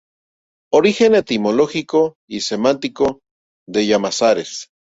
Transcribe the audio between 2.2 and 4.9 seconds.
y Semántico de Llamazares.